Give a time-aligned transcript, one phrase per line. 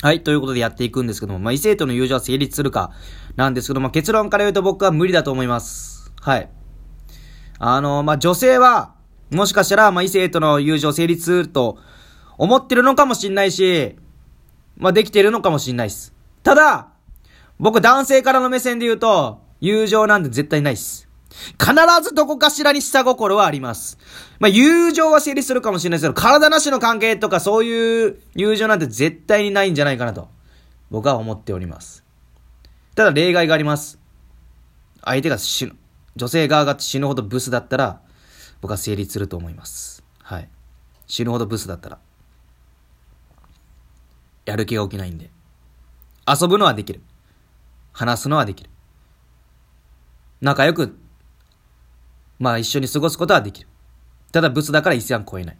[0.00, 2.92] はい、ということでやっていくんですけども、まあ、異性との友情は成立するか、
[3.34, 6.12] なんですけども、結論から言うと僕は無理だと思います。
[6.20, 6.48] はい。
[7.58, 8.94] あの、まあ、女性は、
[9.30, 11.78] もしかしたら、まあ、異性との友情成立すると
[12.36, 13.96] 思ってるのかもしんないし、
[14.76, 16.14] まあ、できてるのかもしんないです。
[16.44, 16.90] ただ、
[17.58, 21.07] 僕男性からの目線で言うと、友情なんて絶対ないっす。
[21.30, 23.98] 必ずどこかしらに下心はあります。
[24.38, 30.28] まあ、友情は成立するかもしれないですけど、体なしの関係とかそういう友情なんて絶対にないんじゃないかなと、
[30.90, 32.04] 僕は思っております。
[32.94, 33.98] ただ例外があります。
[35.04, 35.76] 相手が死ぬ、
[36.16, 38.00] 女性側が死ぬほどブスだったら、
[38.60, 40.02] 僕は成立すると思います。
[40.22, 40.48] はい。
[41.06, 41.98] 死ぬほどブスだったら。
[44.46, 45.30] やる気が起きないんで。
[46.26, 47.00] 遊ぶのはできる。
[47.92, 48.70] 話すのはできる。
[50.40, 50.96] 仲良く
[52.38, 53.68] まあ一緒に過ごすことはできる。
[54.32, 55.56] ただ物だから一線超えない。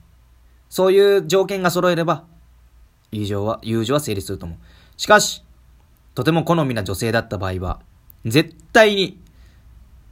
[0.69, 2.24] そういう条件が揃えれば、
[3.10, 4.59] 友情は、友情は成立すると思う。
[4.96, 5.45] しかし、
[6.14, 7.80] とても好みな女性だった場合は、
[8.27, 9.20] 絶対に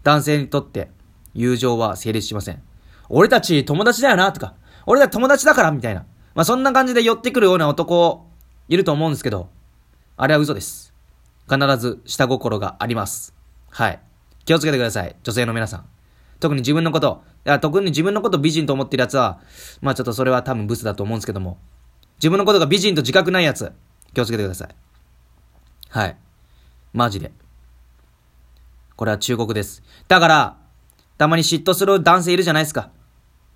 [0.03, 0.91] 男性にとって
[1.35, 2.63] 友情は成立しません。
[3.09, 4.55] 俺たち友達だよな、とか、
[4.87, 6.07] 俺たち友達だから、みたいな。
[6.35, 8.27] まあそんな感じで寄ってくるような男、
[8.69, 9.49] いると思うんですけど、
[10.17, 10.95] あれは嘘です。
[11.49, 13.35] 必ず下心があります。
[13.71, 14.01] はい。
[14.45, 15.17] 気をつけてください。
[15.23, 15.96] 女性の皆さん。
[16.41, 19.41] 特に自分のこと、いや特に自分のこと美人と思ってるやつは、
[19.81, 21.59] まあちょっとそれは多分ブスだと思うんですけども、
[22.19, 23.73] 自分のことが美人と自覚ないやつ、
[24.15, 24.69] 気をつけてください。
[25.89, 26.17] はい。
[26.93, 27.33] マジで。
[28.97, 29.83] これは忠告です。
[30.09, 30.57] だから、
[31.19, 32.91] たまに嫉妬する男性いるじゃないですか。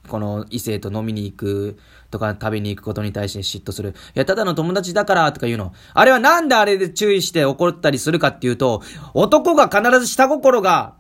[0.09, 1.79] この異性と飲みに行く
[2.11, 3.91] とか食べに行くことに対して嫉妬する。
[3.91, 5.73] いや、ただの友達だからとか言うの。
[5.95, 8.83] あれはなんであれで注意して怒ったりするかっていうと、
[9.15, 10.95] 男が必ず下心が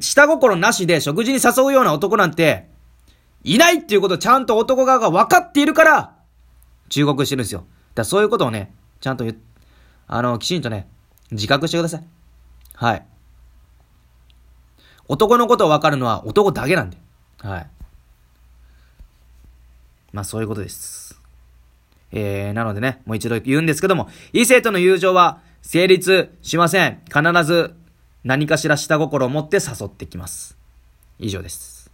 [0.00, 2.68] 下心なしで食事に誘うような男なんて、
[3.42, 6.14] いないっていうことをちゃんと男側が分かっているから、
[6.88, 7.64] 忠告してるんですよ。
[7.94, 9.36] だそういうことをね、ちゃんと言
[10.06, 10.88] あの、きちんとね、
[11.30, 12.04] 自覚してください。
[12.74, 13.06] はい。
[15.08, 16.96] 男のことを分かるのは男だけなんで。
[17.38, 17.66] はい。
[20.12, 21.20] まあそういうことです。
[22.12, 27.00] えー、なのでね、もう一度言うんですけども、異性との友情は成立しません。
[27.06, 27.74] 必ず
[28.22, 30.58] 何かしら下心を持って誘ってきます。
[31.18, 31.89] 以上です。